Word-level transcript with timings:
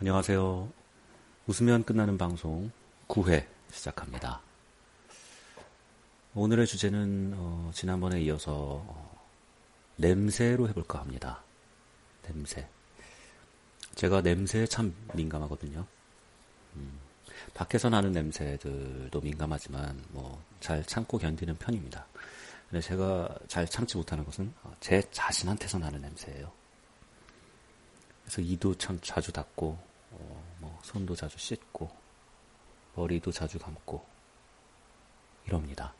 안녕하세요. 0.00 0.72
웃으면 1.46 1.84
끝나는 1.84 2.18
방송 2.18 2.70
9회 3.08 3.46
시작합니다. 3.72 4.40
오늘의 6.34 6.66
주제는 6.66 7.32
어, 7.36 7.70
지난번에 7.74 8.20
이어서 8.22 8.52
어, 8.86 9.26
냄새로 9.96 10.68
해볼까 10.68 11.00
합니다. 11.00 11.42
냄새. 12.22 12.68
제가 13.96 14.20
냄새에 14.20 14.66
참 14.66 14.94
민감하거든요. 15.14 15.84
음, 16.76 16.98
밖에서 17.54 17.88
나는 17.88 18.12
냄새들도 18.12 19.20
민감하지만 19.20 20.04
뭐 20.10 20.48
잘 20.60 20.84
참고 20.84 21.18
견디는 21.18 21.56
편입니다. 21.58 22.06
근데 22.70 22.80
제가 22.82 23.28
잘 23.46 23.66
참지 23.66 23.96
못하는 23.96 24.24
것은 24.24 24.52
어, 24.62 24.74
제 24.80 25.02
자신한테서 25.10 25.78
나는 25.78 26.00
냄새예요. 26.00 26.50
그래서 28.24 28.42
이도 28.42 28.74
참 28.76 28.98
자주 29.02 29.32
닦고 29.32 29.78
손도 30.88 31.14
자주 31.14 31.38
씻고 31.38 31.90
머리도 32.94 33.30
자주 33.30 33.58
감고 33.58 34.04
이럽니다. 35.46 35.94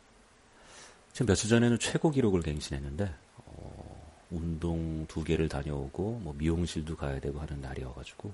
지금 1.12 1.26
며칠 1.26 1.50
전에는 1.50 1.78
최고 1.78 2.10
기록을 2.10 2.40
갱신했는데 2.42 3.14
어, 3.36 4.26
운동 4.30 5.06
두 5.06 5.22
개를 5.22 5.48
다녀오고 5.48 6.20
뭐 6.20 6.34
미용실도 6.34 6.96
가야 6.96 7.20
되고 7.20 7.38
하는 7.38 7.60
날이어가지고 7.60 8.32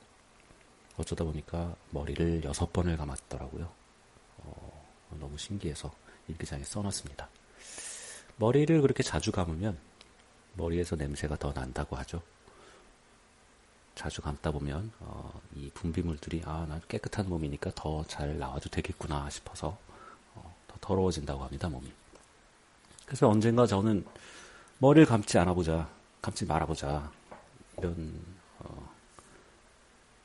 어쩌다 0.96 1.24
보니까 1.24 1.74
머리를 1.90 2.44
여섯 2.44 2.72
번을 2.72 2.96
감았더라고요. 2.96 3.68
어, 4.38 4.86
너무 5.18 5.36
신기해서 5.36 5.92
일기장에 6.28 6.62
써놨습니다. 6.62 7.28
머리를 8.36 8.80
그렇게 8.80 9.02
자주 9.02 9.32
감으면 9.32 9.76
머리에서 10.54 10.94
냄새가 10.94 11.36
더 11.36 11.52
난다고 11.52 11.96
하죠. 11.96 12.22
자주 13.94 14.20
감다 14.22 14.50
보면 14.50 14.90
어, 15.00 15.40
이 15.54 15.70
분비물들이 15.70 16.42
아, 16.44 16.66
난 16.68 16.80
깨끗한 16.88 17.28
몸이니까 17.28 17.70
더 17.74 18.04
잘 18.08 18.38
나와도 18.38 18.68
되겠구나 18.70 19.30
싶어서 19.30 19.78
어, 20.34 20.54
더 20.68 20.76
더러워진다고 20.80 21.42
합니다, 21.44 21.68
몸이. 21.68 21.92
그래서 23.06 23.28
언젠가 23.28 23.66
저는 23.66 24.04
머리를 24.78 25.06
감지 25.06 25.38
않아보자, 25.38 25.88
감지 26.22 26.44
말아보자 26.46 27.10
이런 27.78 28.20
어, 28.60 28.90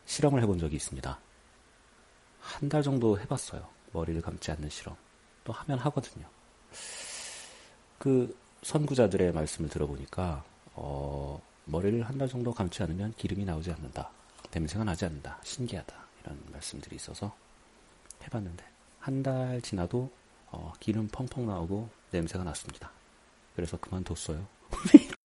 실험을 0.05 0.41
해본 0.41 0.57
적이 0.59 0.75
있습니다. 0.77 1.19
한 2.41 2.69
달 2.69 2.81
정도 2.81 3.19
해봤어요. 3.19 3.67
머리를 3.93 4.21
감지 4.21 4.51
않는 4.51 4.69
실험. 4.69 4.95
또 5.43 5.53
하면 5.53 5.77
하거든요. 5.79 6.25
그 7.97 8.35
선구자들의 8.63 9.31
말씀을 9.33 9.69
들어보니까 9.69 10.43
어, 10.73 11.41
머리를 11.69 12.01
한 12.03 12.17
달 12.17 12.27
정도 12.27 12.53
감지 12.53 12.81
않으면 12.83 13.13
기름이 13.17 13.45
나오지 13.45 13.71
않는다. 13.71 14.09
냄새가 14.51 14.83
나지 14.83 15.05
않는다. 15.05 15.39
신기하다. 15.43 15.95
이런 16.23 16.39
말씀들이 16.51 16.95
있어서 16.95 17.33
해봤는데 18.23 18.63
한 18.99 19.23
달 19.23 19.61
지나도 19.61 20.11
어, 20.51 20.73
기름 20.79 21.07
펑펑 21.07 21.45
나오고 21.45 21.89
냄새가 22.11 22.43
났습니다. 22.43 22.91
그래서 23.55 23.77
그만뒀어요. 23.77 24.45